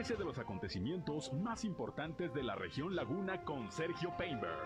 [0.00, 4.56] Entérese de los acontecimientos más importantes de la región Laguna con Sergio Painberg.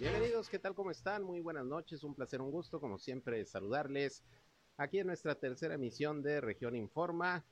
[0.00, 0.74] Bienvenidos, ¿qué tal?
[0.74, 1.22] ¿Cómo están?
[1.22, 4.24] Muy buenas noches, un placer, un gusto, como siempre, saludarles
[4.76, 7.44] aquí en nuestra tercera emisión de Región Informa,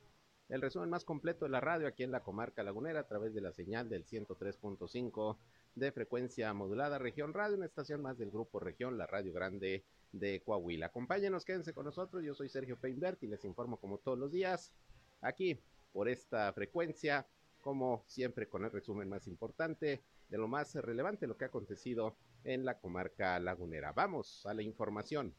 [0.49, 3.41] el resumen más completo de la radio aquí en la comarca lagunera a través de
[3.41, 5.37] la señal del 103.5
[5.75, 10.41] de frecuencia modulada Región Radio, una estación más del grupo Región, la Radio Grande de
[10.43, 10.87] Coahuila.
[10.87, 14.73] Acompáñenos, quédense con nosotros, yo soy Sergio Peinbert y les informo como todos los días
[15.20, 15.61] aquí
[15.93, 17.27] por esta frecuencia,
[17.61, 22.17] como siempre con el resumen más importante de lo más relevante, lo que ha acontecido
[22.45, 23.92] en la comarca lagunera.
[23.92, 25.34] Vamos a la información.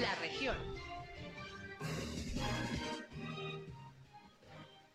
[0.00, 0.56] La región.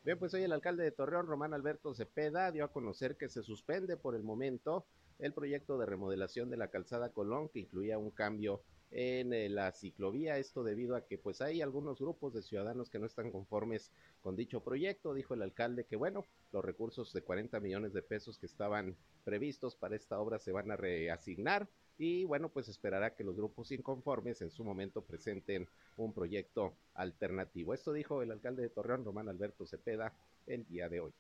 [0.10, 3.44] Bien, pues hoy el alcalde de Torreón, Román Alberto Cepeda, dio a conocer que se
[3.44, 4.88] suspende por el momento
[5.20, 9.72] el proyecto de remodelación de la calzada Colón, que incluía un cambio en eh, la
[9.72, 13.92] ciclovía, esto debido a que pues hay algunos grupos de ciudadanos que no están conformes
[14.22, 18.38] con dicho proyecto, dijo el alcalde que bueno, los recursos de 40 millones de pesos
[18.38, 21.68] que estaban previstos para esta obra se van a reasignar
[21.98, 25.68] y bueno, pues esperará que los grupos inconformes en su momento presenten
[25.98, 27.74] un proyecto alternativo.
[27.74, 30.14] Esto dijo el alcalde de Torreón, Román Alberto Cepeda,
[30.48, 31.14] el día de hoy.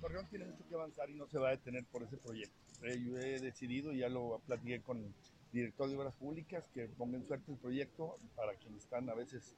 [0.00, 2.56] Torreón tiene mucho que avanzar y no se va a detener por ese proyecto.
[2.82, 5.12] Eh, yo he decidido, ya lo platiqué con el
[5.52, 9.54] director de Obras Públicas, que pongan suerte el proyecto para quienes están a veces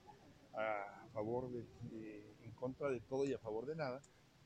[0.54, 1.64] a favor de,
[2.42, 4.00] en contra de todo y a favor de nada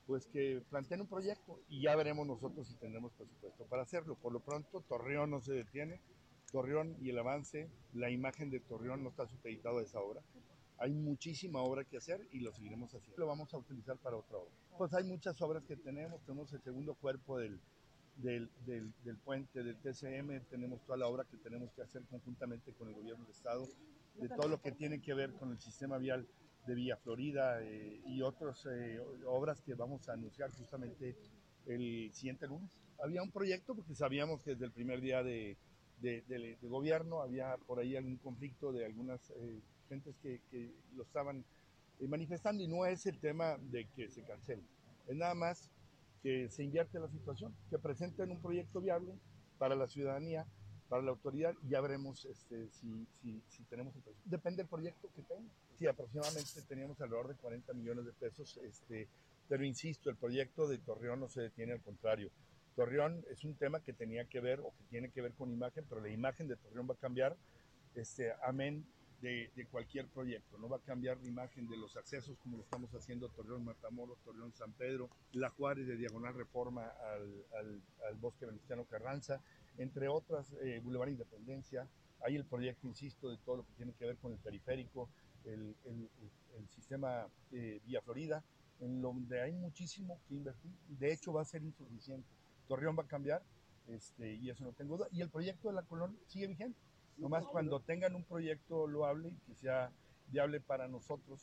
[0.07, 4.15] pues que planteen un proyecto y ya veremos nosotros si tendremos presupuesto para hacerlo.
[4.15, 5.99] Por lo pronto, Torreón no se detiene.
[6.49, 10.21] Torreón y el avance, la imagen de Torreón no está supeditado a esa obra.
[10.79, 13.17] Hay muchísima obra que hacer y lo seguiremos haciendo.
[13.19, 14.51] Lo vamos a utilizar para otra obra.
[14.77, 16.21] Pues hay muchas obras que tenemos.
[16.21, 17.59] Tenemos el segundo cuerpo del,
[18.17, 22.73] del, del, del puente del TCM, tenemos toda la obra que tenemos que hacer conjuntamente
[22.73, 23.67] con el gobierno del Estado,
[24.15, 26.27] de todo lo que tiene que ver con el sistema vial
[26.65, 31.15] de Villa Florida eh, y otras eh, obras que vamos a anunciar justamente
[31.65, 32.71] el siguiente lunes.
[32.99, 35.57] Había un proyecto porque sabíamos que desde el primer día de,
[36.01, 40.71] de, de, de gobierno había por ahí algún conflicto de algunas eh, gentes que, que,
[40.95, 41.43] lo estaban
[41.99, 44.63] eh, manifestando y no es el tema de que se cancele,
[45.07, 45.69] es nada más
[46.23, 49.13] que se invierte la situación, que presenten un proyecto viable
[49.57, 50.45] para la ciudadanía
[50.89, 54.29] para la autoridad y ya veremos este, si, si, si tenemos el presupuesto.
[54.29, 55.49] Depende del proyecto que tenga.
[55.77, 59.07] Sí, aproximadamente teníamos alrededor de 40 millones de pesos, este,
[59.47, 62.31] pero insisto, el proyecto de Torreón no se detiene, al contrario.
[62.75, 65.85] Torreón es un tema que tenía que ver o que tiene que ver con imagen,
[65.89, 67.35] pero la imagen de Torreón va a cambiar,
[67.95, 68.85] este, amén
[69.21, 70.57] de, cualquier proyecto.
[70.57, 74.19] No va a cambiar la imagen de los accesos como lo estamos haciendo Torreón Matamoros,
[74.23, 79.41] Torreón San Pedro, La Juárez de Diagonal Reforma al, al, Bosque Venustiano Carranza,
[79.77, 81.87] entre otras, eh, Boulevard Independencia.
[82.21, 85.09] Hay el proyecto, insisto, de todo lo que tiene que ver con el periférico,
[85.45, 85.75] el,
[86.69, 88.43] sistema eh, Villa Florida,
[88.79, 90.71] en donde hay muchísimo que invertir.
[90.87, 92.27] De hecho, va a ser insuficiente.
[92.67, 93.43] Torreón va a cambiar,
[93.87, 95.07] este, y eso no tengo duda.
[95.11, 96.79] Y el proyecto de la Colón sigue vigente.
[97.17, 99.91] Nomás cuando tengan un proyecto loable que sea
[100.27, 101.41] viable para nosotros.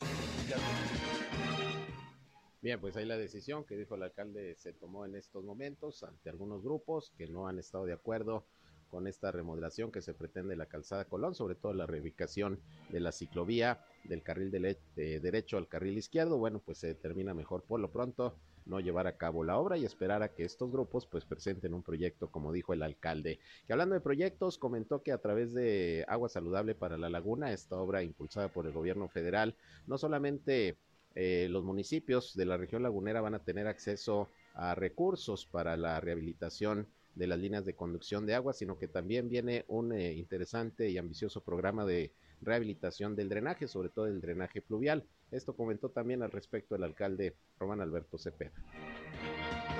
[2.63, 6.31] Bien, pues ahí la decisión que dijo el alcalde se tomó en estos momentos ante
[6.31, 8.47] algunos grupos que no han estado de acuerdo
[8.89, 12.61] con esta remodelación que se pretende la calzada Colón, sobre todo la reubicación
[12.91, 16.39] de la ciclovía del carril de, de derecho al carril izquierdo.
[16.39, 19.85] Bueno, pues se determina mejor por lo pronto no llevar a cabo la obra y
[19.85, 23.39] esperar a que estos grupos pues presenten un proyecto como dijo el alcalde.
[23.67, 27.77] Que hablando de proyectos, comentó que a través de Agua Saludable para la Laguna, esta
[27.77, 29.55] obra impulsada por el gobierno federal,
[29.87, 30.77] no solamente
[31.15, 36.01] eh, los municipios de la región lagunera van a tener acceso a recursos para la
[36.01, 40.91] rehabilitación de las líneas de conducción de agua, sino que también viene un eh, interesante
[40.91, 45.05] y ambicioso programa de rehabilitación del drenaje, sobre todo el drenaje pluvial.
[45.35, 48.53] Esto comentó también al respecto el alcalde Román Alberto Cepeda.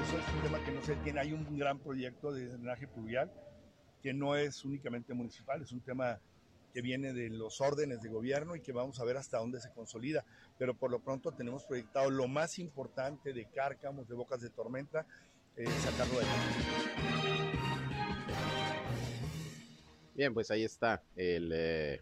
[0.03, 1.21] Eso es un tema que no se tiene.
[1.21, 3.31] Hay un gran proyecto de drenaje pluvial
[4.03, 6.19] que no es únicamente municipal, es un tema
[6.73, 9.71] que viene de los órdenes de gobierno y que vamos a ver hasta dónde se
[9.71, 10.25] consolida.
[10.59, 15.07] Pero por lo pronto tenemos proyectado lo más importante de cárcamos, de bocas de tormenta,
[15.57, 16.27] eh, sacarlo de
[20.17, 22.01] Bien, pues ahí está el eh,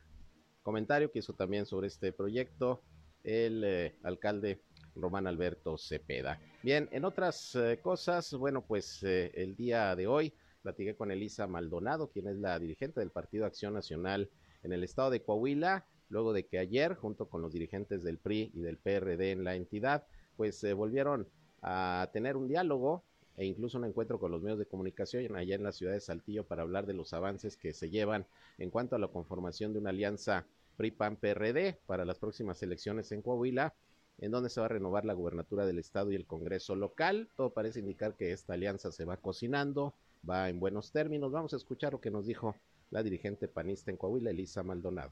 [0.63, 2.81] comentario que hizo también sobre este proyecto
[3.25, 4.63] el eh, alcalde
[4.95, 6.39] Román Alberto Cepeda.
[6.63, 10.33] Bien, en otras eh, cosas, bueno, pues eh, el día de hoy
[10.63, 14.31] platiqué con Elisa Maldonado, quien es la dirigente del Partido Acción Nacional
[14.63, 18.53] en el estado de Coahuila, luego de que ayer, junto con los dirigentes del PRI
[18.55, 21.27] y del PRD en la entidad, pues volvieron
[21.63, 23.05] a tener un diálogo
[23.37, 26.47] e incluso un encuentro con los medios de comunicación allá en la ciudad de Saltillo
[26.47, 28.27] para hablar de los avances que se llevan
[28.59, 30.47] en cuanto a la conformación de una alianza
[30.77, 33.75] PRI-PAN-PRD para las próximas elecciones en Coahuila,
[34.19, 37.29] en donde se va a renovar la gubernatura del estado y el Congreso local.
[37.37, 39.95] Todo parece indicar que esta alianza se va cocinando,
[40.29, 41.33] va en buenos términos.
[41.33, 42.55] Vamos a escuchar lo que nos dijo
[42.91, 45.11] la dirigente panista en Coahuila, Elisa Maldonado.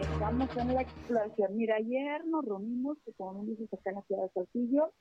[0.00, 1.56] Estamos en la exploración.
[1.56, 4.92] Mira, ayer nos reunimos, como dices, acá en la ciudad de Saltillo,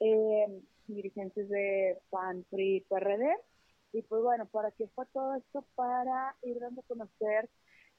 [0.00, 3.36] eh, dirigentes de PAN, PRI, PRD.
[3.92, 5.64] Y pues bueno, ¿para qué fue todo esto?
[5.74, 7.48] Para ir dando a conocer,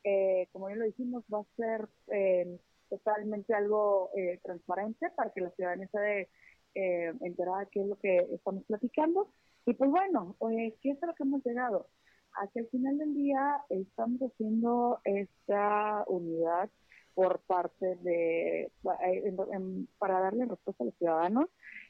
[0.04, 2.60] eh, como ya lo dijimos, va a ser eh,
[2.90, 6.30] totalmente algo eh, transparente para que la ciudadanía esté
[6.76, 9.30] eh, enterada de qué es lo que estamos platicando.
[9.66, 11.88] Y pues bueno, eh, ¿qué es a lo que hemos llegado?
[12.34, 16.70] Hacia el final del día estamos haciendo esta unidad
[17.14, 18.72] por parte de,
[20.00, 21.50] para darle respuesta a los ciudadanos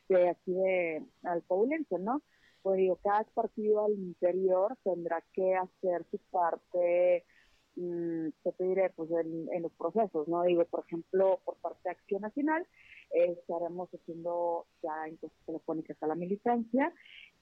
[0.10, 2.22] de aquí de al Paulense, ¿no?
[2.64, 7.24] Pues digo, cada partido al interior tendrá que hacer su parte,
[7.76, 8.90] mmm, ¿qué te diré?
[8.96, 10.44] Pues en, los procesos, ¿no?
[10.44, 12.66] Digo, por ejemplo, por parte de Acción Nacional,
[13.12, 16.94] estaremos haciendo ya encuestas telefónicas a la militancia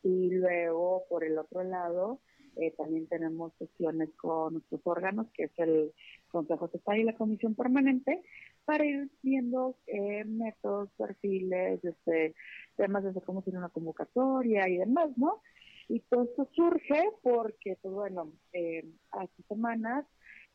[0.04, 2.20] y luego, por el otro lado,
[2.56, 5.94] eh, también tenemos sesiones con nuestros órganos, que es el
[6.30, 8.22] Consejo Estatal y la Comisión Permanente,
[8.66, 12.36] para ir viendo eh, métodos, perfiles, este,
[12.76, 15.42] temas de cómo tiene una convocatoria y demás, ¿no?
[15.88, 20.06] Y todo esto surge porque, pues bueno, eh, hace semanas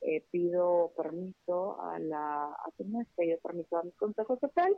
[0.07, 4.77] eh, pido permiso a la, pido permiso a mi Consejo Estatal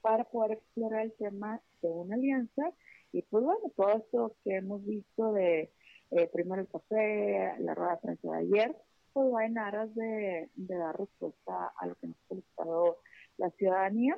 [0.00, 2.72] para poder explorar el tema de una alianza.
[3.10, 5.72] Y pues bueno, todo esto que hemos visto de
[6.10, 8.76] eh, primero el café, la rueda de prensa de ayer,
[9.12, 12.98] pues va en aras de, dar respuesta a lo que nos ha solicitado
[13.36, 14.16] la ciudadanía,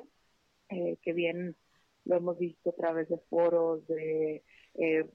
[0.69, 1.55] eh, que bien
[2.05, 4.43] lo hemos visto a través de foros, de
[4.75, 5.09] eh,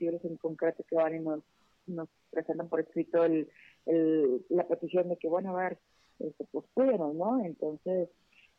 [0.00, 1.44] libres en concreto que van y nos,
[1.86, 3.48] nos presentan por escrito el,
[3.86, 5.78] el, la petición de que, bueno, a ver,
[6.18, 7.44] este, pues ¿no?
[7.44, 8.08] Entonces,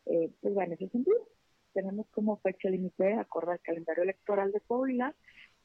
[0.05, 1.27] eh, pues va en ese sentido.
[1.73, 5.15] Tenemos como fecha límite, acorde al calendario electoral de Puebla,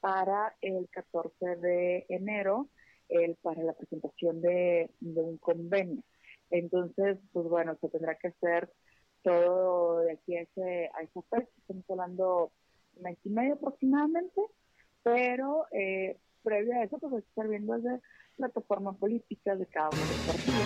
[0.01, 2.67] para el 14 de enero
[3.07, 6.01] el, para la presentación de, un convenio.
[6.49, 8.69] Entonces, pues bueno, se tendrá que hacer
[9.21, 12.51] todo de aquí a, ese, a esa fecha, estamos hablando
[12.99, 14.41] mes y medio aproximadamente,
[15.03, 18.01] pero eh, previo a eso, pues hay que estar viendo desde
[18.41, 20.61] plataforma política de cada uno de los partidos.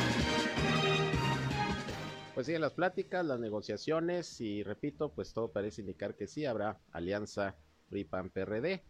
[2.33, 6.79] Pues siguen las pláticas, las negociaciones y repito, pues todo parece indicar que sí habrá
[6.91, 7.55] alianza
[7.89, 8.81] PRI-PAN-PRD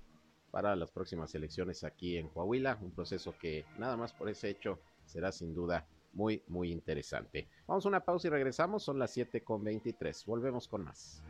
[0.51, 4.79] para las próximas elecciones aquí en Coahuila, un proceso que nada más por ese hecho
[5.05, 7.49] será sin duda muy, muy interesante.
[7.67, 11.21] Vamos a una pausa y regresamos, son las 7 con 23, volvemos con más.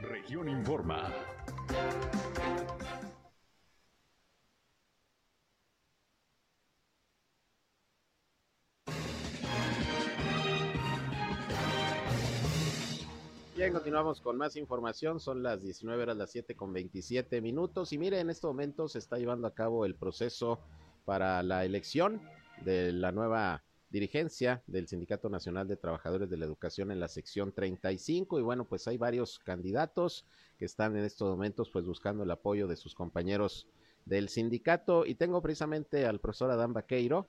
[0.00, 1.12] Región Informa.
[13.72, 15.20] Continuamos con más información.
[15.20, 17.92] Son las 19 horas, las 7 con 27 minutos.
[17.92, 20.60] Y mire, en este momento se está llevando a cabo el proceso
[21.04, 22.20] para la elección
[22.64, 27.52] de la nueva dirigencia del Sindicato Nacional de Trabajadores de la Educación en la sección
[27.52, 30.26] 35 y bueno, pues hay varios candidatos
[30.58, 33.68] que están en estos momentos pues buscando el apoyo de sus compañeros
[34.04, 37.28] del sindicato y tengo precisamente al profesor Adán Vaqueiro,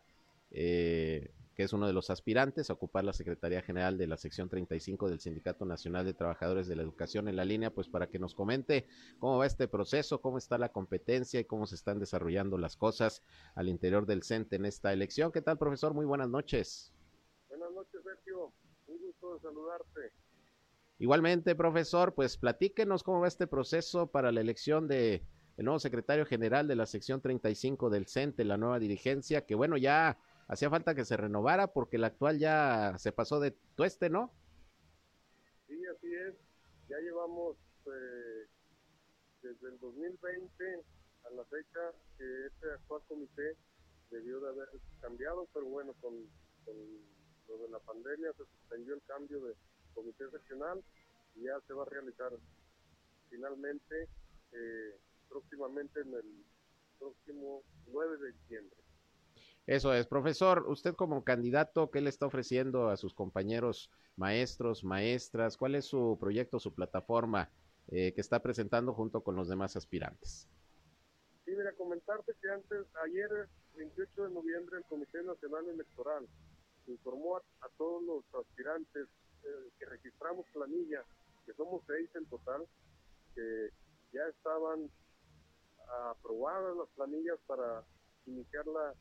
[0.50, 4.50] eh, que es uno de los aspirantes a ocupar la Secretaría General de la sección
[4.50, 8.20] 35 del Sindicato Nacional de Trabajadores de la Educación en la línea, pues para que
[8.20, 8.88] nos comente
[9.20, 13.24] cómo va este proceso, cómo está la competencia y cómo se están desarrollando las cosas
[13.56, 15.32] al interior del CENTE en esta elección.
[15.32, 15.94] ¿Qué tal, profesor?
[15.94, 16.92] Muy buenas noches.
[17.48, 18.52] Buenas noches, Sergio.
[18.88, 20.12] Un gusto de saludarte.
[21.00, 25.24] Igualmente, profesor, pues platíquenos cómo va este proceso para la elección de
[25.58, 29.78] el nuevo secretario general de la sección 35 del CENTE, la nueva dirigencia, que bueno,
[29.78, 34.32] ya hacía falta que se renovara porque el actual ya se pasó de tueste, ¿no?
[35.68, 36.36] Sí, así es.
[36.88, 38.48] Ya llevamos eh,
[39.42, 40.84] desde el 2020
[41.26, 41.80] a la fecha
[42.18, 43.56] que este actual comité
[44.12, 44.70] debió de haber
[45.02, 46.14] cambiado, pero bueno, con,
[47.48, 49.54] lo de la pandemia se suspendió el cambio de
[49.94, 50.84] comité regional
[51.36, 52.32] y ya se va a realizar
[53.30, 54.08] finalmente
[54.52, 55.00] eh,
[55.30, 56.46] próximamente en el
[56.98, 58.85] próximo 9 de diciembre.
[59.68, 65.58] Eso es, profesor, usted como candidato, ¿qué le está ofreciendo a sus compañeros maestros, maestras?
[65.58, 67.50] ¿Cuál es su proyecto, su plataforma
[67.88, 70.48] eh, que está presentando junto con los demás aspirantes?
[71.46, 76.28] Sí, mira, comentarte que antes, ayer, 28 de noviembre, el Comité Nacional Electoral
[76.86, 79.08] informó a, todos los aspirantes
[79.44, 81.04] eh, que registramos planilla,
[81.48, 82.68] que somos seis en total,
[83.34, 83.70] que
[84.14, 84.92] ya estaban
[86.12, 87.84] aprobadas las planillas para
[88.28, 88.94] iniciar la,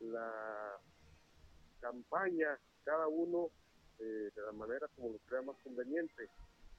[0.00, 0.78] la
[1.80, 3.50] campaña, cada uno
[3.98, 6.28] eh, de la manera como lo crea más conveniente.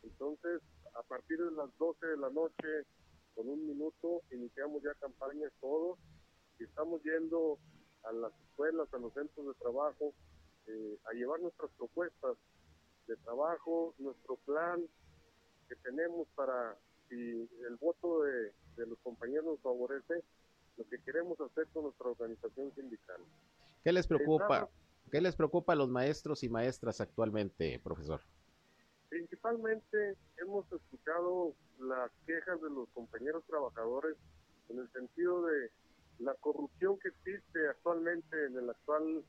[0.04, 0.62] Entonces,
[0.96, 2.86] a partir de las 12 de la noche,
[3.36, 5.98] con un minuto, iniciamos ya campañas todos
[6.60, 7.58] y estamos yendo
[8.04, 10.14] a las escuelas, a los centros de trabajo,
[10.68, 12.38] eh, a llevar nuestras propuestas
[13.08, 14.82] de trabajo, nuestro plan
[15.68, 16.76] que tenemos para,
[17.10, 20.24] si el voto de, los compañeros nos favorece,
[20.80, 23.22] lo que queremos hacer con nuestra organización sindical.
[23.84, 24.70] ¿Qué les preocupa?
[25.12, 28.22] ¿Qué les preocupa a los maestros y maestras actualmente, profesor?
[29.10, 34.16] Principalmente hemos escuchado las quejas de los compañeros trabajadores
[34.70, 35.70] en el sentido de
[36.20, 39.24] la corrupción que existe actualmente en el actual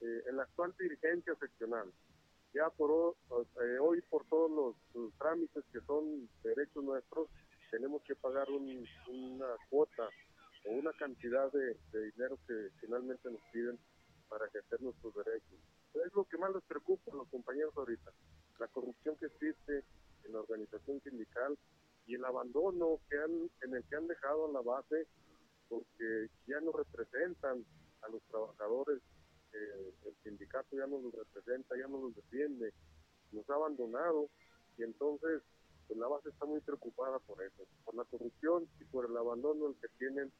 [0.00, 1.92] eh, en la actual dirigencia seccional.
[2.54, 4.50] Ya por eh, hoy por todos
[4.94, 7.28] los, trámites que son derechos nuestros
[7.70, 10.08] tenemos que pagar una cuota
[10.66, 13.78] o una cantidad de, dinero que finalmente nos piden
[14.28, 15.58] para ejercer nuestros derechos.
[15.94, 18.12] Es lo que más les preocupa a los compañeros ahorita,
[18.58, 19.84] la corrupción que existe
[20.24, 21.58] en la organización sindical
[22.06, 25.06] y el abandono que han, en el que han dejado a la base
[25.68, 27.64] porque ya no representan
[28.02, 29.00] a los trabajadores,
[29.52, 32.72] eh, el sindicato ya no los representa, ya no los defiende,
[33.32, 34.28] nos ha abandonado
[34.78, 35.42] y entonces
[35.86, 39.68] pues, la base está muy preocupada por eso, por la corrupción y por el abandono
[39.68, 40.32] el que tienen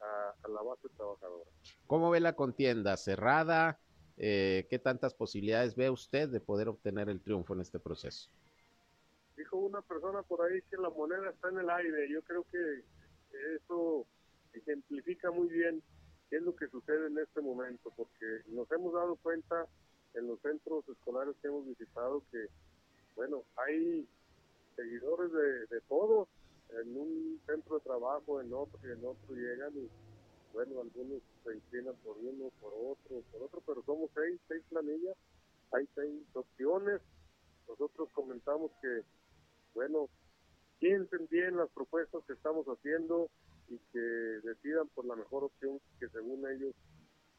[0.00, 1.50] a, la base trabajadora.
[1.86, 2.96] ¿Cómo ve la contienda?
[2.96, 3.78] ¿Cerrada?
[4.16, 8.30] Eh, ¿Qué tantas posibilidades ve usted de poder obtener el triunfo en este proceso?
[9.36, 12.10] Dijo una persona por ahí que la moneda está en el aire.
[12.10, 12.82] Yo creo que
[13.56, 14.06] eso
[14.52, 15.82] ejemplifica muy bien
[16.30, 19.66] qué es lo que sucede en este momento, porque nos hemos dado cuenta
[20.14, 22.46] en los centros escolares que hemos visitado que,
[23.14, 24.06] bueno, hay
[24.76, 26.28] seguidores de, de todos,
[26.80, 29.88] en un centro de trabajo, en otro y en otro llegan y,
[30.52, 35.16] bueno, algunos se inclinan por uno, por otro, por otro, pero somos seis, seis planillas,
[35.72, 37.00] hay seis opciones.
[37.68, 39.02] Nosotros comentamos que,
[39.74, 40.08] bueno,
[40.78, 43.28] piensen bien las propuestas que estamos haciendo,
[43.70, 46.74] y que decidan por la mejor opción que según ellos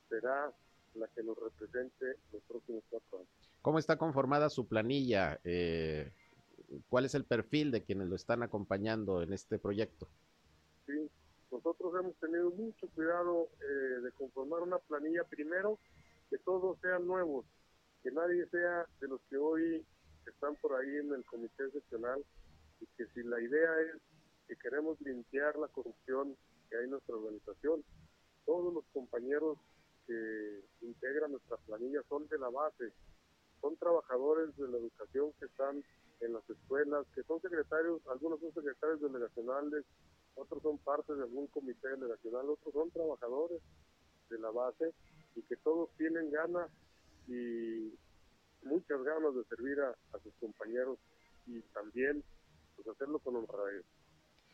[0.09, 0.53] será
[0.95, 3.29] la que nos represente los próximos cuatro años.
[3.61, 5.39] ¿Cómo está conformada su planilla?
[5.43, 6.11] Eh,
[6.89, 10.07] ¿Cuál es el perfil de quienes lo están acompañando en este proyecto?
[10.85, 11.09] Sí,
[11.51, 15.79] nosotros hemos tenido mucho cuidado eh, de conformar una planilla primero,
[16.29, 17.45] que todos sean nuevos,
[18.03, 19.85] que nadie sea de los que hoy
[20.27, 22.23] están por ahí en el comité seccional
[22.79, 24.01] y que si la idea es
[24.47, 26.35] que queremos limpiar la corrupción
[26.69, 27.83] que hay en nuestra organización.
[28.45, 29.57] Todos los compañeros
[30.07, 32.91] que integran nuestra planilla son de la base,
[33.61, 35.83] son trabajadores de la educación que están
[36.21, 39.85] en las escuelas, que son secretarios, algunos son secretarios delegacionales,
[40.35, 43.61] otros son parte de algún comité delegacional, otros son trabajadores
[44.29, 44.93] de la base
[45.35, 46.69] y que todos tienen ganas
[47.27, 47.93] y
[48.63, 50.97] muchas ganas de servir a, sus compañeros
[51.45, 52.23] y también
[52.75, 53.85] pues hacerlo con honradez.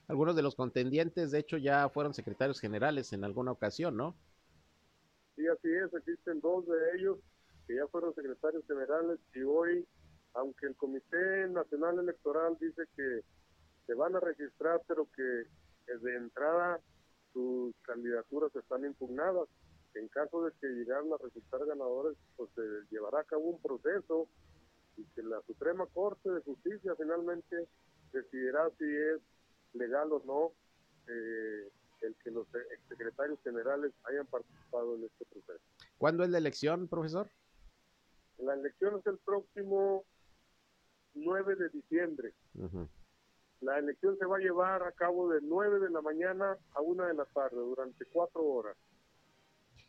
[0.07, 4.15] Algunos de los contendientes, de hecho, ya fueron secretarios generales en alguna ocasión, ¿no?
[5.35, 5.93] Sí, así es.
[5.93, 7.17] Existen dos de ellos
[7.67, 9.85] que ya fueron secretarios generales y hoy,
[10.35, 13.21] aunque el Comité Nacional Electoral dice que
[13.87, 15.21] se van a registrar, pero que
[15.93, 16.79] de entrada
[17.33, 19.47] sus candidaturas están impugnadas.
[19.93, 22.61] En caso de que llegaran a resultar ganadores, pues se
[22.91, 24.27] llevará a cabo un proceso
[24.97, 27.67] y que la Suprema Corte de Justicia finalmente
[28.11, 29.21] decidirá si es
[29.73, 30.51] legal o no
[31.07, 31.69] eh,
[32.01, 32.45] el que los
[32.89, 35.63] secretarios generales hayan participado en este proceso.
[35.97, 37.29] ¿Cuándo es la elección, profesor?
[38.37, 40.03] La elección es el próximo
[41.15, 42.33] 9 de diciembre.
[43.61, 47.07] La elección se va a llevar a cabo de 9 de la mañana a 1
[47.07, 48.77] de la tarde, durante cuatro horas.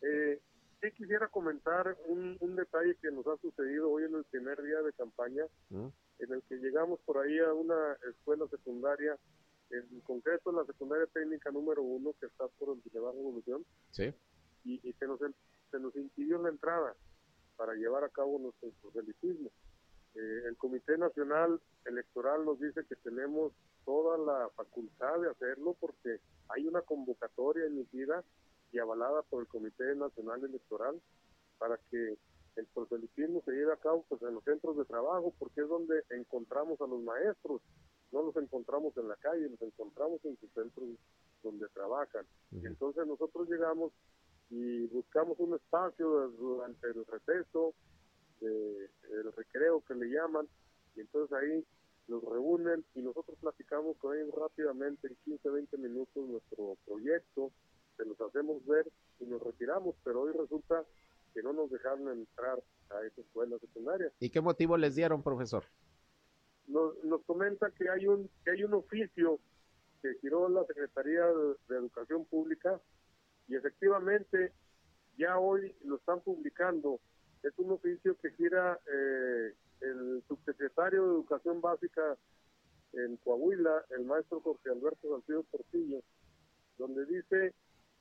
[0.03, 0.41] Eh,
[0.81, 4.93] sí quisiera comentar un, detalle que nos ha sucedido hoy en el primer día de
[4.93, 9.19] campaña, en el que llegamos por ahí a una escuela secundaria
[9.71, 13.67] en concreto la secundaria técnica número uno que está por el Boulevard Revolución.
[13.91, 14.15] Sí.
[14.65, 15.21] Y, se, nos,
[15.71, 16.95] se nos impidió la entrada
[17.57, 19.51] para llevar a cabo nuestro proselitismo.
[20.17, 23.53] Eh, el Comité Nacional Electoral nos dice que tenemos
[23.85, 28.25] toda la facultad de hacerlo porque hay una convocatoria emitida
[28.73, 31.01] y avalada por el Comité Nacional Electoral
[31.59, 32.17] para que
[32.57, 36.03] el proselitismo se lleve a cabo pues, en los centros de trabajo porque es donde
[36.11, 37.61] encontramos a los maestros
[38.13, 40.89] no los encontramos en la calle, los encontramos en sus centros
[41.43, 42.25] donde trabajan.
[42.53, 43.93] Entonces nosotros llegamos
[44.51, 47.75] y buscamos un espacio durante el receso,
[48.41, 50.47] el recreo que le llaman,
[50.95, 51.65] y entonces ahí
[52.09, 57.51] nos reúnen y nosotros platicamos con ellos rápidamente en 15, 20 minutos nuestro proyecto,
[57.97, 58.87] se los hacemos ver
[59.21, 60.85] y nos retiramos, pero hoy resulta
[61.35, 64.13] que no nos dejaron entrar a esa escuela secundaria.
[64.21, 65.65] ¿Y qué motivo les dieron, profesor?
[66.67, 69.39] Nos, nos comenta que hay un que hay un oficio
[70.03, 72.81] que giró la Secretaría de, Educación Pública
[73.49, 74.53] y efectivamente
[75.17, 77.01] ya hoy lo están publicando.
[77.43, 82.17] Es un oficio que gira eh, el subsecretario de Educación Básica
[82.93, 86.01] en Coahuila, el maestro Jorge Alberto Santiago Portillo,
[86.79, 87.55] donde dice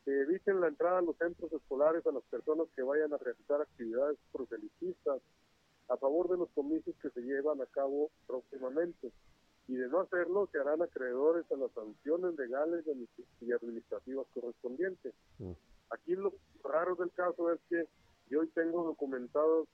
[0.05, 3.61] que eviten la entrada a los centros escolares a las personas que vayan a realizar
[3.61, 5.21] actividades proselitistas
[5.89, 9.11] a favor de los comicios que se llevan a cabo próximamente.
[9.67, 12.85] Y de no hacerlo, se harán acreedores a las sanciones legales
[13.41, 15.13] y administrativas correspondientes.
[15.39, 15.51] Mm.
[15.89, 17.87] Aquí lo raro del caso es que
[18.29, 19.67] yo hoy tengo documentados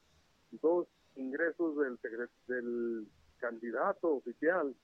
[0.52, 2.00] dos ingresos del,
[2.48, 4.76] del candidato oficial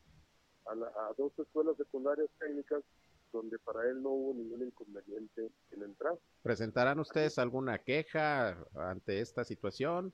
[0.66, 2.84] a, a dos escuelas secundarias técnicas
[3.32, 6.18] donde para él no hubo ningún inconveniente en entrar.
[6.44, 10.14] ¿Presentarán ustedes alguna queja ante esta situación?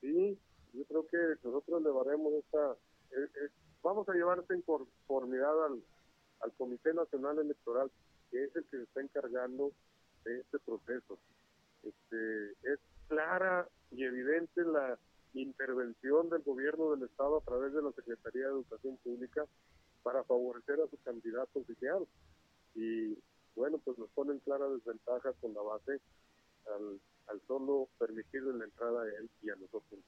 [0.00, 0.38] Sí,
[0.72, 2.72] yo creo que nosotros llevaremos esta,
[3.12, 3.48] eh, eh,
[3.82, 5.82] vamos a llevar esta inconformidad al,
[6.40, 7.90] al Comité Nacional Electoral,
[8.30, 9.72] que es el que se está encargando
[10.24, 11.18] de este proceso.
[11.82, 14.98] Este, es clara y evidente la
[15.34, 19.46] intervención del gobierno del Estado a través de la Secretaría de Educación Pública
[20.02, 22.06] para favorecer a su candidato oficial.
[22.74, 23.16] Y
[23.54, 26.00] bueno, pues nos ponen clara desventaja con la base
[26.66, 30.00] al, al solo permitirle la entrada a él y a nosotros.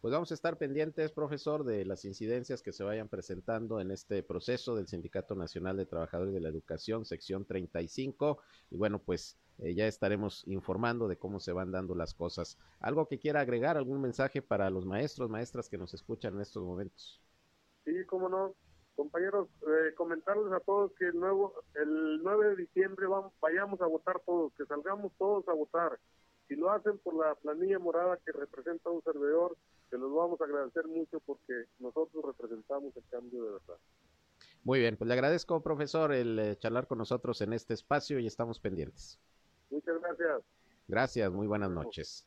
[0.00, 4.22] Pues vamos a estar pendientes, profesor, de las incidencias que se vayan presentando en este
[4.22, 8.38] proceso del Sindicato Nacional de Trabajadores de la Educación, sección 35.
[8.70, 12.56] Y bueno, pues eh, ya estaremos informando de cómo se van dando las cosas.
[12.80, 16.64] ¿Algo que quiera agregar, algún mensaje para los maestros, maestras que nos escuchan en estos
[16.64, 17.20] momentos?
[17.84, 18.54] Sí, cómo no.
[18.96, 23.06] Compañeros, eh, comentarles a todos que el, nuevo, el 9 de diciembre
[23.38, 25.98] vayamos a votar todos, que salgamos todos a votar.
[26.48, 29.58] Si lo hacen por la planilla morada que representa un servidor,
[29.90, 33.76] se los vamos a agradecer mucho porque nosotros representamos el cambio de verdad.
[34.62, 38.26] Muy bien, pues le agradezco, profesor, el eh, charlar con nosotros en este espacio y
[38.26, 39.18] estamos pendientes.
[39.70, 40.42] Muchas gracias.
[40.86, 42.26] Gracias, muy buenas noches.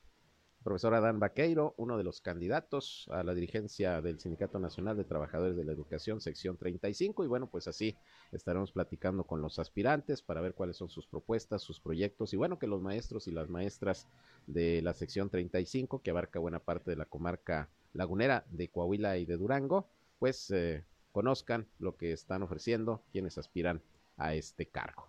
[0.64, 5.58] Profesor Adán Vaqueiro, uno de los candidatos a la dirigencia del Sindicato Nacional de Trabajadores
[5.58, 7.98] de la Educación, sección 35, y bueno, pues así
[8.32, 12.60] estaremos platicando con los aspirantes para ver cuáles son sus propuestas, sus proyectos, y bueno,
[12.60, 14.08] que los maestros y las maestras
[14.48, 19.26] de la sección 35, que abarca buena parte de la comarca lagunera de Coahuila y
[19.26, 19.88] de Durango,
[20.20, 23.82] pues eh, conozcan lo que están ofreciendo quienes aspiran
[24.18, 25.08] a este cargo.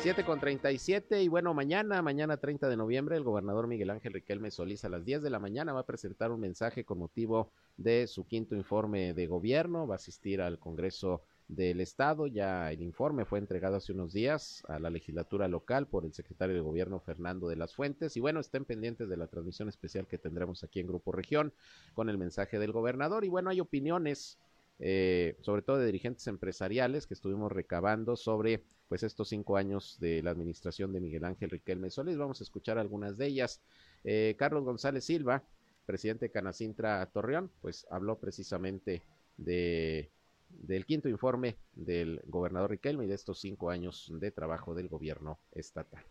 [0.00, 4.52] 7 con 37 y bueno, mañana, mañana 30 de noviembre, el gobernador Miguel Ángel Riquelme
[4.52, 8.06] Solís a las 10 de la mañana va a presentar un mensaje con motivo de
[8.06, 13.24] su quinto informe de gobierno, va a asistir al Congreso del Estado, ya el informe
[13.24, 17.48] fue entregado hace unos días a la legislatura local por el secretario de gobierno Fernando
[17.48, 20.86] de las Fuentes y bueno, estén pendientes de la transmisión especial que tendremos aquí en
[20.86, 21.54] Grupo Región
[21.94, 24.38] con el mensaje del gobernador y bueno, hay opiniones
[24.80, 30.22] eh, sobre todo de dirigentes empresariales que estuvimos recabando sobre pues estos cinco años de
[30.22, 32.16] la administración de Miguel Ángel Riquelme Solís.
[32.16, 33.60] Vamos a escuchar algunas de ellas.
[34.04, 35.42] Eh, Carlos González Silva,
[35.84, 39.02] presidente de Canacintra Torreón, pues habló precisamente
[39.36, 40.10] de
[40.48, 45.40] del quinto informe del gobernador Riquelme y de estos cinco años de trabajo del gobierno
[45.52, 46.04] estatal.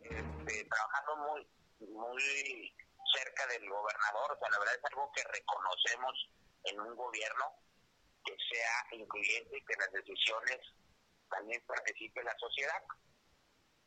[0.00, 1.46] Este, trabajando muy,
[1.88, 2.74] muy
[3.14, 6.30] cerca del gobernador, o sea, la verdad es algo que reconocemos
[6.64, 7.44] en un gobierno
[8.24, 10.58] que sea incluyente y que las decisiones
[11.30, 12.82] también participe la sociedad.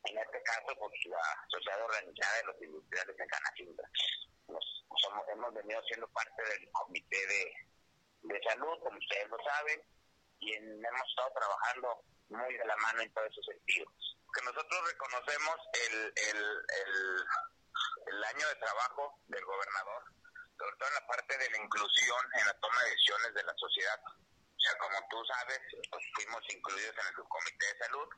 [0.04, 3.90] En este caso, pues la sociedad organizada de los industriales de Canacintra.
[4.48, 7.54] Nos, somos, hemos venido siendo parte del comité de,
[8.28, 9.82] de salud, como ustedes lo saben,
[10.40, 13.94] y hemos estado trabajando muy de la mano en todos esos sentidos.
[14.34, 17.26] Que nosotros reconocemos el, el,
[18.08, 20.04] el año de trabajo del gobernador,
[20.58, 23.54] sobre todo en la parte de la inclusión en la toma de decisiones de la
[23.56, 24.00] sociedad.
[24.06, 25.62] O sea, como tú sabes,
[25.92, 28.10] pues fuimos incluidos en el subcomité de salud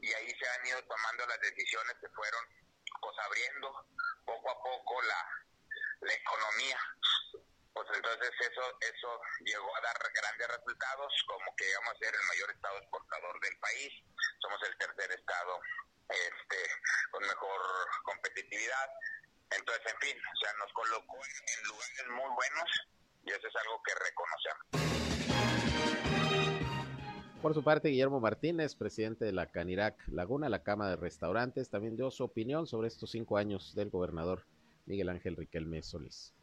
[0.00, 2.44] y ahí se han ido tomando las decisiones que fueron
[3.00, 3.86] pues abriendo
[4.24, 5.28] poco a poco la,
[6.00, 6.78] la economía.
[7.74, 12.26] Pues entonces eso eso llegó a dar grandes resultados, como que íbamos a ser el
[12.28, 13.92] mayor estado exportador del país,
[14.40, 15.58] somos el tercer estado
[16.08, 16.56] este,
[17.10, 17.60] con mejor
[18.04, 18.88] competitividad.
[19.56, 22.68] Entonces, en fin, o sea, nos colocó en, lugares muy buenos
[23.24, 24.62] y eso es algo que reconocemos.
[27.40, 31.96] Por su parte, Guillermo Martínez, presidente de la Canirac Laguna, la Cámara de Restaurantes, también
[31.96, 34.44] dio su opinión sobre estos cinco años del gobernador
[34.86, 36.34] Miguel Ángel Riquelme Solís.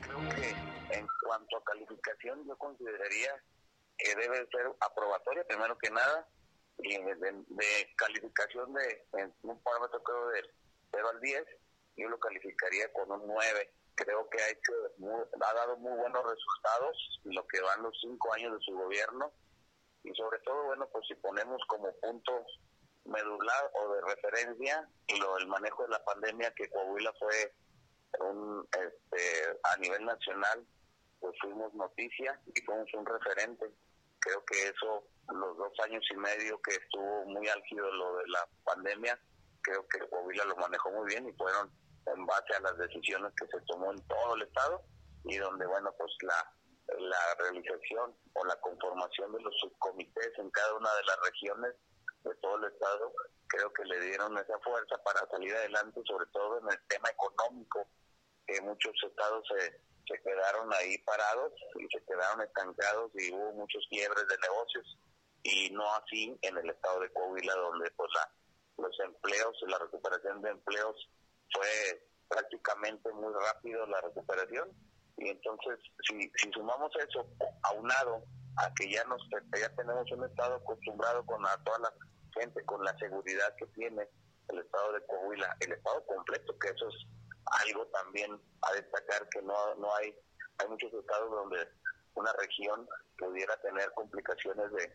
[0.00, 3.30] Creo que en cuanto a calificación, yo consideraría
[3.98, 6.28] que debe ser aprobatoria, primero que nada,
[6.78, 10.42] y de, calificación de en un parámetro creo de
[10.92, 11.44] 0 al 10,
[11.96, 13.72] yo lo calificaría con un 9.
[13.94, 14.72] Creo que ha hecho
[15.40, 19.32] ha dado muy buenos resultados lo que van los cinco años de su gobierno
[20.04, 22.44] y sobre todo, bueno, pues si ponemos como punto
[23.06, 27.54] medular o de referencia lo el manejo de la pandemia que Coahuila fue
[28.20, 30.66] un este, a nivel nacional
[31.20, 33.66] pues fuimos noticia y fuimos un referente.
[34.20, 38.48] Creo que eso los dos años y medio que estuvo muy álgido lo de la
[38.64, 39.18] pandemia
[39.62, 41.68] creo que Coahuila lo manejó muy bien y fueron
[42.06, 44.80] en base a las decisiones que se tomó en todo el estado
[45.24, 46.52] y donde bueno pues la
[46.98, 51.74] la realización o la conformación de los subcomités en cada una de las regiones
[52.22, 53.12] de todo el Estado,
[53.48, 57.86] creo que le dieron esa fuerza para salir adelante, sobre todo en el tema económico,
[58.46, 63.84] que muchos estados se, se quedaron ahí parados y se quedaron estancados y hubo muchos
[63.90, 64.98] quiebres de negocios
[65.42, 68.30] y no así en el estado de Coahuila donde pues la,
[68.78, 71.08] los empleos, la recuperación de empleos
[71.52, 74.70] fue prácticamente muy rápido la recuperación.
[75.18, 77.26] Y entonces, si, si sumamos eso
[77.62, 78.24] aunado
[78.56, 79.22] a que ya nos
[79.58, 81.92] ya tenemos un estado acostumbrado con a toda la
[82.38, 84.08] gente, con la seguridad que tiene
[84.48, 86.94] el estado de Coahuila, el estado completo, que eso es
[87.46, 88.32] algo también
[88.62, 90.14] a destacar que no, no hay,
[90.58, 91.58] hay muchos estados donde
[92.14, 92.86] una región
[93.18, 94.92] pudiera tener complicaciones de,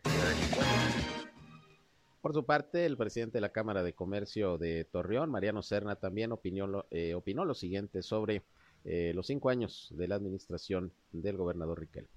[2.20, 6.32] Por su parte, el presidente de la Cámara de Comercio de Torreón, Mariano Serna, también
[6.32, 8.42] opinó, eh, opinó lo siguiente sobre
[8.84, 12.08] eh, los cinco años de la administración del gobernador Riquel.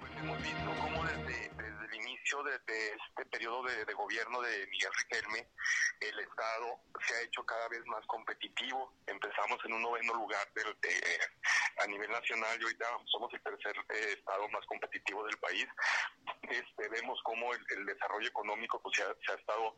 [0.00, 1.55] Pues hemos visto cómo desde, el
[2.26, 5.48] de, este periodo de, gobierno de Miguel Riquelme,
[6.00, 8.92] el Estado se ha hecho cada vez más competitivo.
[9.06, 10.48] Empezamos en un noveno lugar
[11.78, 15.66] a nivel nacional y ahorita somos el tercer eh, Estado más competitivo del país.
[16.42, 19.76] Este, vemos cómo el, desarrollo económico pues, se ha estado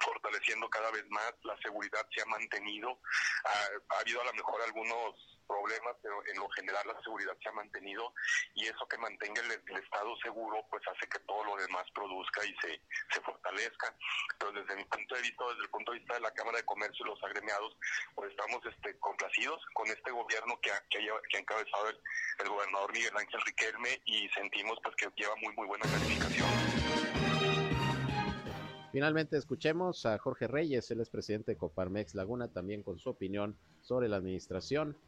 [0.00, 2.98] fortaleciendo cada vez más, la seguridad se ha mantenido,
[3.44, 5.14] ha, habido a lo mejor algunos
[5.46, 8.12] problemas, pero en lo general la seguridad se ha mantenido
[8.54, 12.54] y eso que mantenga el, Estado seguro pues hace que todo lo demás produzca y
[12.56, 12.80] se,
[13.10, 13.96] se fortalezca.
[14.38, 16.64] Pero desde mi punto de vista, desde el punto de vista de la Cámara de
[16.64, 17.76] Comercio y los agremiados,
[18.14, 22.00] pues estamos este, complacidos con este gobierno que ha, que ha, encabezado el,
[22.40, 27.17] el gobernador Miguel Ángel Riquelme y sentimos pues que lleva muy muy buena calificación.
[28.98, 33.56] Finalmente escuchemos a Jorge Reyes, él es presidente de Coparmex Laguna, también con su opinión
[33.80, 34.98] sobre la administración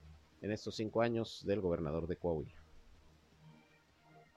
[0.42, 2.54] en estos cinco años del gobernador de Coahuila.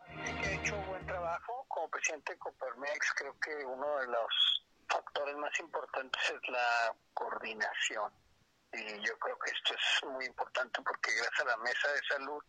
[0.09, 3.13] He hecho un buen trabajo como presidente de Coparmex.
[3.15, 8.11] Creo que uno de los factores más importantes es la coordinación.
[8.73, 12.43] Y yo creo que esto es muy importante porque gracias a la mesa de salud,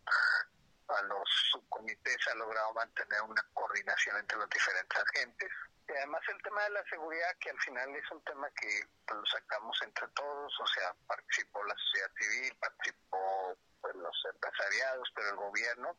[0.87, 5.51] a los subcomités ha logrado mantener una coordinación entre los diferentes agentes
[5.87, 9.19] y además el tema de la seguridad, que al final es un tema que pues,
[9.19, 15.29] lo sacamos entre todos, o sea, participó la sociedad civil, participó pues, los empresariados, pero
[15.29, 15.97] el gobierno.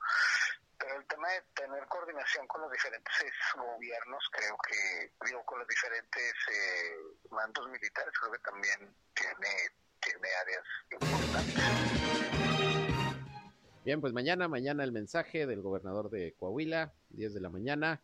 [0.79, 3.15] Pero el tema de tener coordinación con los diferentes
[3.57, 6.97] gobiernos, creo que, digo, con los diferentes eh,
[7.31, 9.71] mandos militares, creo que también tiene,
[10.01, 11.55] tiene áreas importantes.
[13.85, 18.03] Bien, pues mañana, mañana el mensaje del gobernador de Coahuila, 10 de la mañana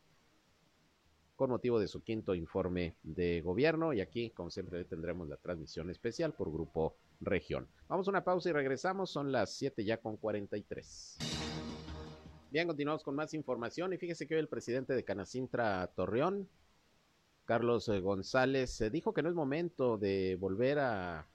[1.43, 3.93] con motivo de su quinto informe de gobierno.
[3.93, 7.67] Y aquí, como siempre, tendremos la transmisión especial por Grupo Región.
[7.89, 9.11] Vamos a una pausa y regresamos.
[9.11, 11.19] Son las 7 ya con 43.
[12.49, 13.93] Bien, continuamos con más información.
[13.93, 16.49] Y fíjese que hoy el presidente de Canacintra Torreón,
[17.45, 21.27] Carlos González, dijo que no es momento de volver a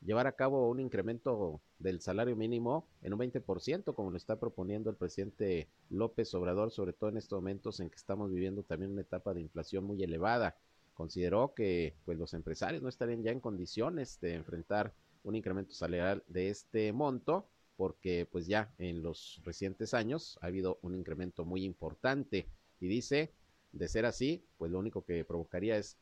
[0.00, 4.90] llevar a cabo un incremento del salario mínimo en un 20%, como lo está proponiendo
[4.90, 9.02] el presidente López Obrador, sobre todo en estos momentos en que estamos viviendo también una
[9.02, 10.56] etapa de inflación muy elevada.
[10.94, 14.92] Consideró que pues los empresarios no estarían ya en condiciones de enfrentar
[15.24, 20.78] un incremento salarial de este monto, porque pues ya en los recientes años ha habido
[20.82, 22.48] un incremento muy importante
[22.80, 23.32] y dice,
[23.72, 25.96] de ser así, pues lo único que provocaría es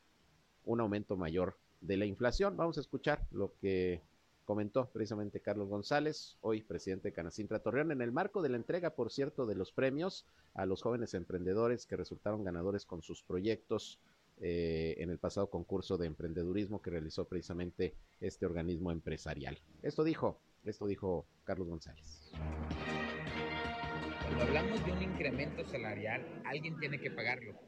[0.65, 2.57] un aumento mayor de la inflación.
[2.57, 4.01] Vamos a escuchar lo que
[4.45, 8.91] comentó precisamente Carlos González, hoy presidente de Canacintra Torreón, en el marco de la entrega,
[8.91, 13.99] por cierto, de los premios a los jóvenes emprendedores que resultaron ganadores con sus proyectos
[14.39, 19.57] eh, en el pasado concurso de emprendedurismo que realizó precisamente este organismo empresarial.
[19.81, 22.31] Esto dijo, esto dijo Carlos González.
[24.21, 27.59] Cuando hablamos de un incremento salarial, alguien tiene que pagarlo.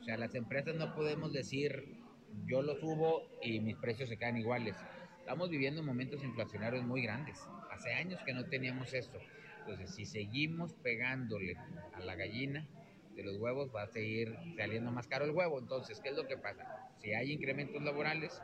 [0.00, 1.98] O sea, las empresas no podemos decir
[2.46, 4.76] yo lo subo y mis precios se quedan iguales.
[5.18, 7.38] Estamos viviendo momentos inflacionarios muy grandes.
[7.70, 9.18] Hace años que no teníamos esto.
[9.60, 11.56] Entonces, si seguimos pegándole
[11.92, 12.66] a la gallina
[13.14, 15.58] de los huevos, va a seguir saliendo más caro el huevo.
[15.58, 16.66] Entonces, ¿qué es lo que pasa?
[16.98, 18.40] Si hay incrementos laborales,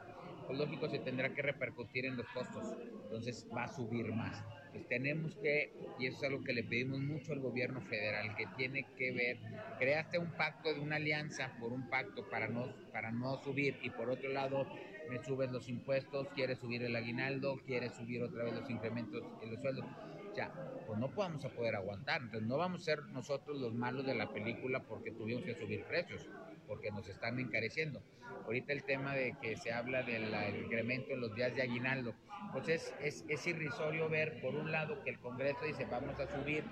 [0.47, 2.65] pues lógico se tendrá que repercutir en los costos.
[3.05, 4.45] Entonces, va a subir más.
[4.77, 8.47] Pues tenemos que, y eso es algo que le pedimos mucho al gobierno federal, que
[8.59, 9.39] tiene que ver,
[9.79, 13.89] creaste un pacto de una alianza por un pacto para no, para no subir y
[13.89, 14.69] por otro lado
[15.07, 19.51] me subes los impuestos, quieres subir el aguinaldo, quieres subir otra vez los incrementos en
[19.51, 19.87] los sueldos.
[20.35, 20.53] Ya,
[20.85, 22.21] pues no podemos a poder aguantar.
[22.21, 25.87] Entonces no vamos a ser nosotros los malos de la película porque tuvimos que subir
[25.87, 26.29] precios,
[26.67, 28.03] porque nos están encareciendo.
[28.45, 32.15] Ahorita el tema de que se habla del incremento en los días de aguinaldo,
[32.53, 36.27] pues es, es, es irrisorio ver por un lado que el Congreso dice vamos a
[36.27, 36.65] subir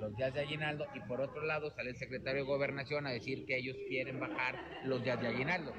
[0.00, 3.44] los días de aguinaldo y por otro lado sale el secretario de gobernación a decir
[3.46, 5.72] que ellos quieren bajar los días de aguinaldo.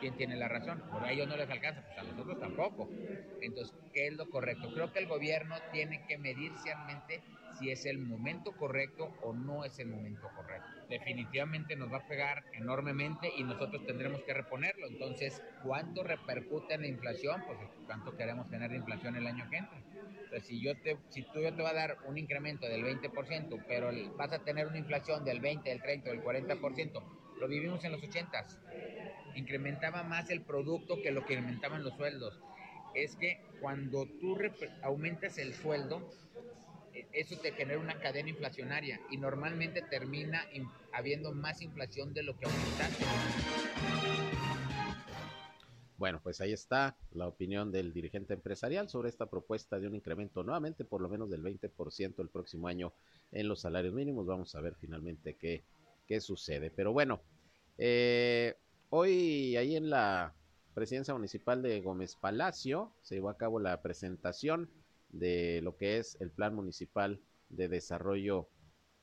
[0.00, 0.82] ¿Quién tiene la razón?
[0.92, 2.88] Por a ellos no les alcanza, pues a nosotros tampoco.
[3.40, 3.74] Entonces,
[4.04, 4.70] ¿qué es lo correcto?
[4.74, 7.22] Creo que el gobierno tiene que medir realmente
[7.58, 10.68] si es el momento correcto o no es el momento correcto.
[10.90, 14.88] Definitivamente nos va a pegar enormemente y nosotros tendremos que reponerlo.
[14.88, 17.42] Entonces, ¿cuánto repercute en la inflación?
[17.46, 19.78] Pues cuánto queremos tener de inflación el año que entra.
[20.24, 23.64] Entonces, si, yo te, si tú yo te va a dar un incremento del 20%,
[23.66, 27.02] pero vas a tener una inflación del 20, del 30, del 40%,
[27.40, 28.58] lo vivimos en los 80s.
[29.34, 32.38] Incrementaba más el producto que lo que incrementaban los sueldos.
[32.94, 34.38] Es que cuando tú
[34.82, 36.08] aumentas el sueldo,
[37.12, 40.46] eso te genera una cadena inflacionaria y normalmente termina
[40.92, 43.04] habiendo más inflación de lo que aumentaste.
[45.96, 50.42] Bueno, pues ahí está la opinión del dirigente empresarial sobre esta propuesta de un incremento
[50.42, 52.92] nuevamente por lo menos del 20% el próximo año
[53.32, 54.26] en los salarios mínimos.
[54.26, 55.62] Vamos a ver finalmente qué,
[56.06, 56.70] qué sucede.
[56.70, 57.22] Pero bueno,
[57.78, 58.54] eh,
[58.90, 60.34] hoy ahí en la
[60.74, 64.68] presidencia municipal de Gómez Palacio se llevó a cabo la presentación
[65.10, 68.48] de lo que es el Plan Municipal de Desarrollo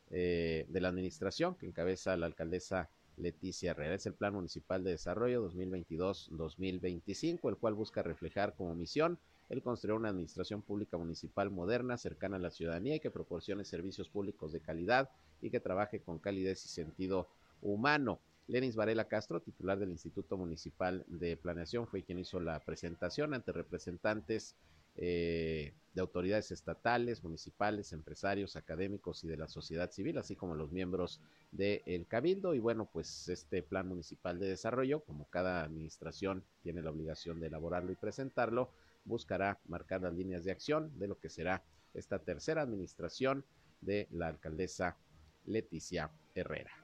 [0.09, 3.95] eh, de la Administración que encabeza la alcaldesa Leticia Herrera.
[3.95, 9.95] Es el Plan Municipal de Desarrollo 2022-2025, el cual busca reflejar como misión el construir
[9.95, 14.61] una administración pública municipal moderna, cercana a la ciudadanía y que proporcione servicios públicos de
[14.61, 15.09] calidad
[15.41, 17.29] y que trabaje con calidez y sentido
[17.61, 18.19] humano.
[18.51, 23.53] Lenis Varela Castro, titular del Instituto Municipal de Planeación, fue quien hizo la presentación ante
[23.53, 24.57] representantes
[24.97, 30.69] eh, de autoridades estatales, municipales, empresarios, académicos y de la sociedad civil, así como los
[30.69, 31.21] miembros
[31.53, 32.53] del Cabildo.
[32.53, 37.47] Y bueno, pues este plan municipal de desarrollo, como cada administración tiene la obligación de
[37.47, 38.69] elaborarlo y presentarlo,
[39.05, 43.45] buscará marcar las líneas de acción de lo que será esta tercera administración
[43.79, 44.97] de la alcaldesa
[45.45, 46.80] Leticia Herrera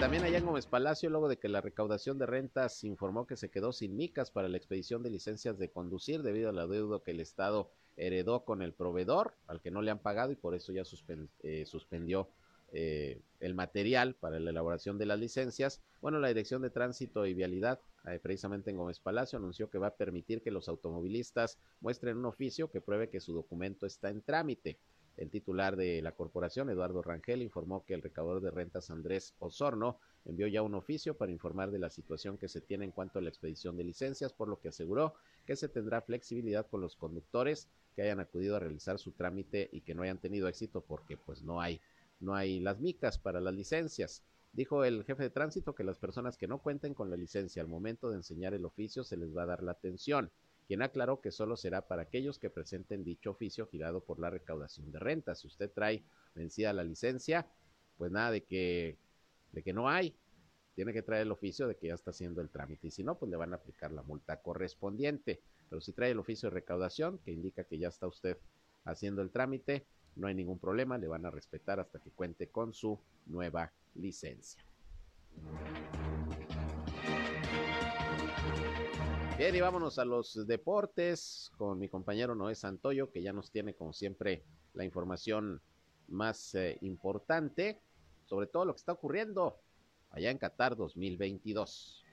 [0.00, 3.50] también allá en Gómez Palacio, luego de que la recaudación de rentas informó que se
[3.50, 7.10] quedó sin micas para la expedición de licencias de conducir debido a la deuda que
[7.10, 10.72] el Estado heredó con el proveedor, al que no le han pagado y por eso
[10.72, 10.84] ya
[11.42, 12.30] eh, suspendió
[12.72, 15.82] eh, el material para la elaboración de las licencias.
[16.00, 19.88] Bueno, la Dirección de Tránsito y Vialidad, eh, precisamente en Gómez Palacio, anunció que va
[19.88, 24.22] a permitir que los automovilistas muestren un oficio que pruebe que su documento está en
[24.22, 24.78] trámite.
[25.16, 29.98] El titular de la corporación, Eduardo Rangel, informó que el recaudador de rentas Andrés Osorno
[30.24, 33.22] envió ya un oficio para informar de la situación que se tiene en cuanto a
[33.22, 35.14] la expedición de licencias, por lo que aseguró
[35.46, 39.82] que se tendrá flexibilidad con los conductores que hayan acudido a realizar su trámite y
[39.82, 41.80] que no hayan tenido éxito porque pues no hay
[42.20, 44.22] no hay las micas para las licencias.
[44.52, 47.68] Dijo el jefe de tránsito que las personas que no cuenten con la licencia al
[47.68, 50.30] momento de enseñar el oficio se les va a dar la atención
[50.70, 54.92] quien aclaró que solo será para aquellos que presenten dicho oficio girado por la recaudación
[54.92, 55.40] de rentas.
[55.40, 57.44] Si usted trae vencida la licencia,
[57.98, 58.96] pues nada de que,
[59.50, 60.14] de que no hay,
[60.76, 63.18] tiene que traer el oficio de que ya está haciendo el trámite y si no,
[63.18, 65.40] pues le van a aplicar la multa correspondiente.
[65.68, 68.38] Pero si trae el oficio de recaudación, que indica que ya está usted
[68.84, 72.74] haciendo el trámite, no hay ningún problema, le van a respetar hasta que cuente con
[72.74, 74.62] su nueva licencia.
[79.40, 83.72] Bien, y vámonos a los deportes con mi compañero Noé Santoyo, que ya nos tiene,
[83.72, 85.62] como siempre, la información
[86.08, 87.80] más eh, importante
[88.26, 89.58] sobre todo lo que está ocurriendo
[90.10, 92.04] allá en Qatar 2022.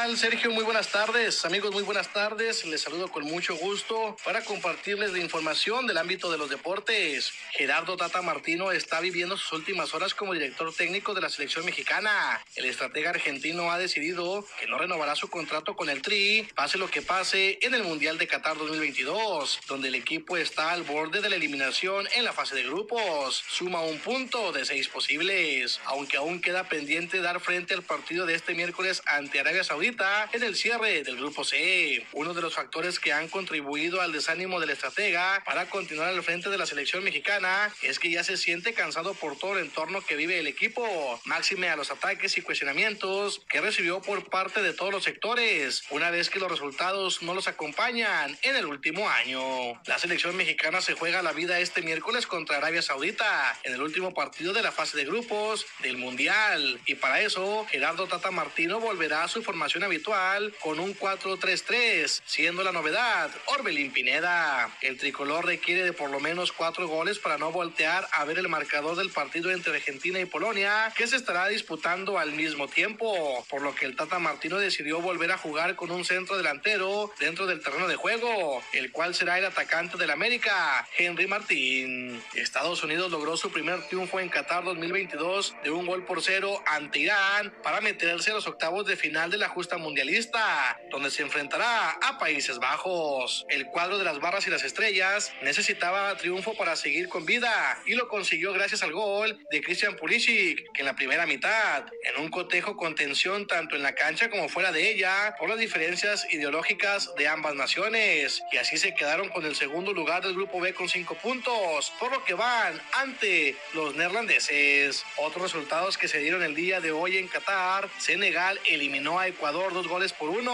[0.00, 1.44] Sergio, muy buenas tardes.
[1.44, 2.64] Amigos, muy buenas tardes.
[2.64, 7.32] Les saludo con mucho gusto para compartirles la información del ámbito de los deportes.
[7.52, 12.42] Gerardo Tata Martino está viviendo sus últimas horas como director técnico de la selección mexicana.
[12.56, 16.90] El estratega argentino ha decidido que no renovará su contrato con el Tri, pase lo
[16.90, 21.28] que pase en el Mundial de Qatar 2022, donde el equipo está al borde de
[21.28, 23.44] la eliminación en la fase de grupos.
[23.48, 28.34] Suma un punto de seis posibles, aunque aún queda pendiente dar frente al partido de
[28.34, 29.89] este miércoles ante Arabia Saudita
[30.32, 32.06] en el cierre del grupo C.
[32.12, 36.48] Uno de los factores que han contribuido al desánimo del estratega para continuar al frente
[36.48, 40.14] de la selección mexicana es que ya se siente cansado por todo el entorno que
[40.14, 44.92] vive el equipo, máxime a los ataques y cuestionamientos que recibió por parte de todos
[44.92, 49.40] los sectores, una vez que los resultados no los acompañan en el último año.
[49.86, 54.14] La selección mexicana se juega la vida este miércoles contra Arabia Saudita en el último
[54.14, 59.24] partido de la fase de grupos del Mundial y para eso Gerardo Tata Martino volverá
[59.24, 64.68] a su formación habitual con un 4-3-3, siendo la novedad Orbelín Pineda.
[64.82, 68.48] El tricolor requiere de por lo menos cuatro goles para no voltear a ver el
[68.48, 73.62] marcador del partido entre Argentina y Polonia, que se estará disputando al mismo tiempo, por
[73.62, 77.62] lo que el Tata Martino decidió volver a jugar con un centro delantero dentro del
[77.62, 82.20] terreno de juego, el cual será el atacante del América, Henry Martín.
[82.34, 86.98] Estados Unidos logró su primer triunfo en Qatar 2022 de un gol por cero ante
[86.98, 89.48] Irán para meterse a los octavos de final de la
[89.78, 93.44] mundialista, donde se enfrentará a Países Bajos.
[93.48, 97.94] El cuadro de las barras y las estrellas necesitaba triunfo para seguir con vida y
[97.94, 102.30] lo consiguió gracias al gol de Christian Pulisic, que en la primera mitad, en un
[102.30, 107.14] cotejo con tensión tanto en la cancha como fuera de ella, por las diferencias ideológicas
[107.16, 110.88] de ambas naciones, y así se quedaron con el segundo lugar del grupo B con
[110.88, 115.04] cinco puntos, por lo que van ante los neerlandeses.
[115.16, 119.49] Otros resultados que se dieron el día de hoy en Qatar, Senegal eliminó a Ecuador
[119.52, 120.52] dos goles por uno.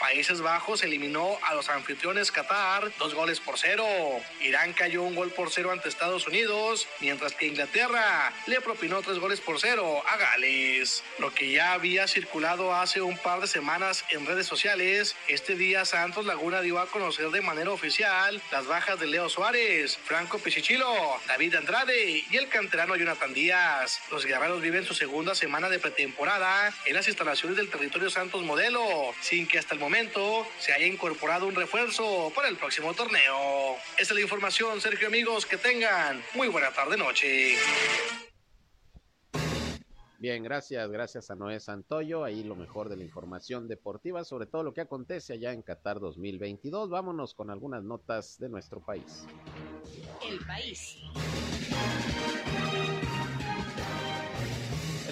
[0.00, 3.86] Países Bajos eliminó a los anfitriones Qatar, dos goles por cero.
[4.40, 9.18] Irán cayó un gol por cero ante Estados Unidos, mientras que Inglaterra le propinó tres
[9.18, 11.04] goles por cero a Gales.
[11.18, 15.84] Lo que ya había circulado hace un par de semanas en redes sociales, este día
[15.84, 21.20] Santos Laguna dio a conocer de manera oficial las bajas de Leo Suárez, Franco Pichichilo,
[21.26, 24.00] David Andrade y el canterano Jonathan Díaz.
[24.10, 28.80] Los guerreros viven su segunda semana de pretemporada en las instalaciones del territorio Santos modelo,
[29.20, 33.76] sin que hasta el momento se haya incorporado un refuerzo para el próximo torneo.
[33.98, 37.56] Esta es la información, Sergio amigos, que tengan muy buena tarde noche.
[40.20, 42.24] Bien, gracias, gracias a Noé Santoyo.
[42.24, 46.00] Ahí lo mejor de la información deportiva sobre todo lo que acontece allá en Qatar
[46.00, 46.90] 2022.
[46.90, 49.26] Vámonos con algunas notas de nuestro país.
[50.28, 50.96] El país.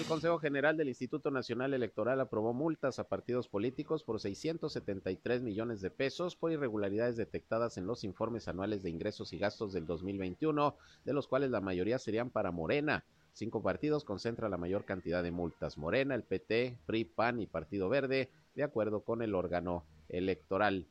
[0.07, 5.89] Consejo General del Instituto Nacional Electoral aprobó multas a partidos políticos por 673 millones de
[5.89, 11.13] pesos por irregularidades detectadas en los informes anuales de ingresos y gastos del 2021, de
[11.13, 13.03] los cuales la mayoría serían para Morena.
[13.33, 15.77] Cinco partidos concentran la mayor cantidad de multas.
[15.77, 20.87] Morena, el PT, PRI, PAN y Partido Verde, de acuerdo con el órgano electoral.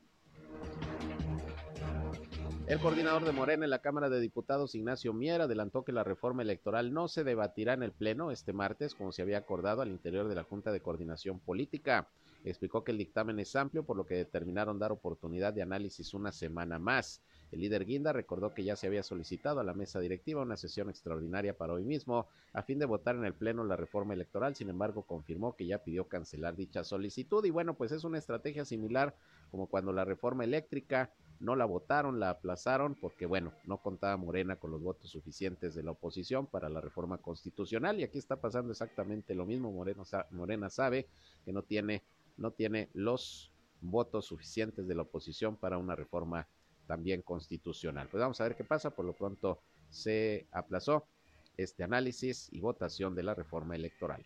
[2.67, 6.43] El coordinador de Morena en la Cámara de Diputados, Ignacio Mier, adelantó que la reforma
[6.43, 10.27] electoral no se debatirá en el Pleno este martes, como se había acordado al interior
[10.27, 12.09] de la Junta de Coordinación Política.
[12.45, 16.33] Explicó que el dictamen es amplio, por lo que determinaron dar oportunidad de análisis una
[16.33, 17.23] semana más.
[17.53, 20.91] El líder Guinda recordó que ya se había solicitado a la mesa directiva una sesión
[20.91, 24.57] extraordinaria para hoy mismo a fin de votar en el Pleno la reforma electoral.
[24.57, 27.45] Sin embargo, confirmó que ya pidió cancelar dicha solicitud.
[27.45, 29.15] Y bueno, pues es una estrategia similar
[29.53, 34.57] como cuando la reforma eléctrica no la votaron, la aplazaron porque, bueno, no contaba Morena
[34.57, 38.73] con los votos suficientes de la oposición para la reforma constitucional y aquí está pasando
[38.73, 39.71] exactamente lo mismo.
[39.73, 41.09] Moreno, Morena sabe
[41.45, 42.03] que no tiene,
[42.37, 46.47] no tiene los votos suficientes de la oposición para una reforma
[46.87, 48.09] también constitucional.
[48.11, 48.91] Pues vamos a ver qué pasa.
[48.91, 51.07] Por lo pronto se aplazó
[51.57, 54.25] este análisis y votación de la reforma electoral.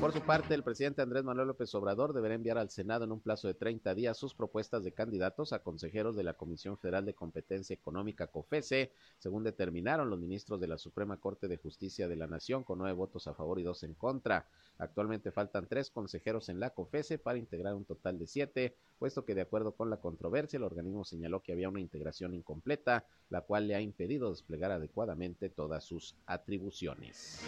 [0.00, 3.20] Por su parte, el presidente Andrés Manuel López Obrador deberá enviar al Senado en un
[3.20, 7.14] plazo de 30 días sus propuestas de candidatos a consejeros de la Comisión Federal de
[7.14, 12.26] Competencia Económica COFESE, según determinaron los ministros de la Suprema Corte de Justicia de la
[12.26, 14.46] Nación, con nueve votos a favor y dos en contra.
[14.78, 19.34] Actualmente faltan tres consejeros en la COFESE para integrar un total de siete, puesto que
[19.34, 23.68] de acuerdo con la controversia, el organismo señaló que había una integración incompleta, la cual
[23.68, 27.40] le ha impedido desplegar adecuadamente todas sus atribuciones.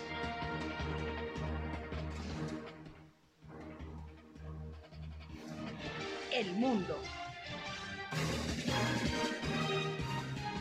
[6.37, 6.95] El mundo.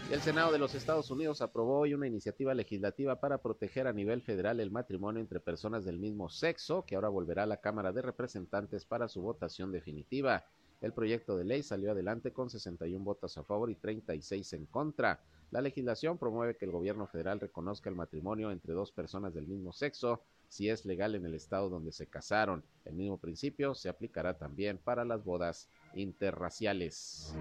[0.09, 4.21] El Senado de los Estados Unidos aprobó hoy una iniciativa legislativa para proteger a nivel
[4.21, 8.01] federal el matrimonio entre personas del mismo sexo, que ahora volverá a la Cámara de
[8.01, 10.45] Representantes para su votación definitiva.
[10.79, 15.19] El proyecto de ley salió adelante con 61 votos a favor y 36 en contra.
[15.51, 19.73] La legislación promueve que el gobierno federal reconozca el matrimonio entre dos personas del mismo
[19.73, 20.21] sexo
[20.55, 22.63] si es legal en el estado donde se casaron.
[22.85, 27.35] El mismo principio se aplicará también para las bodas interraciales.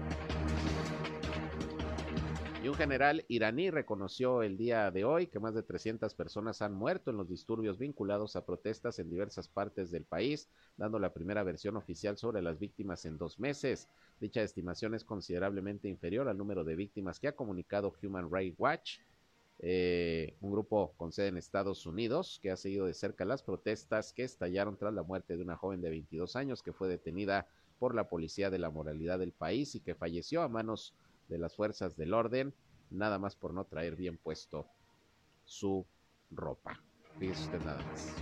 [2.61, 6.73] Y un general iraní reconoció el día de hoy que más de 300 personas han
[6.73, 11.43] muerto en los disturbios vinculados a protestas en diversas partes del país, dando la primera
[11.43, 13.87] versión oficial sobre las víctimas en dos meses.
[14.19, 18.97] Dicha estimación es considerablemente inferior al número de víctimas que ha comunicado Human Rights Watch,
[19.59, 24.11] eh, un grupo con sede en Estados Unidos que ha seguido de cerca las protestas
[24.11, 27.47] que estallaron tras la muerte de una joven de 22 años que fue detenida
[27.79, 30.93] por la policía de la moralidad del país y que falleció a manos
[31.29, 32.53] de las fuerzas del orden,
[32.89, 34.67] nada más por no traer bien puesto
[35.45, 35.85] su
[36.31, 36.81] ropa.
[37.19, 38.13] Fíjese usted nada más.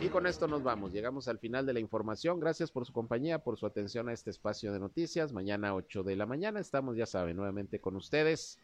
[0.00, 0.92] Y con esto nos vamos.
[0.92, 2.38] Llegamos al final de la información.
[2.38, 5.32] Gracias por su compañía, por su atención a este espacio de noticias.
[5.32, 8.58] Mañana 8 de la mañana estamos, ya saben, nuevamente con ustedes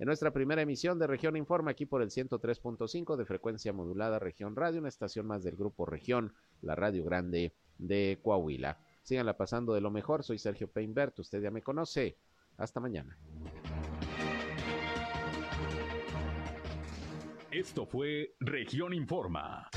[0.00, 4.56] en nuestra primera emisión de Región Informa aquí por el 103.5 de frecuencia modulada Región
[4.56, 6.32] Radio, una estación más del grupo Región,
[6.62, 8.78] la Radio Grande de Coahuila.
[9.02, 10.24] Síganla pasando de lo mejor.
[10.24, 11.18] Soy Sergio Peinbert.
[11.18, 12.16] Usted ya me conoce.
[12.56, 13.18] Hasta mañana.
[17.50, 19.68] Esto fue Región Informa.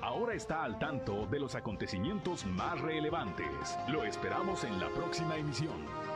[0.00, 3.76] Ahora está al tanto de los acontecimientos más relevantes.
[3.88, 6.15] Lo esperamos en la próxima emisión.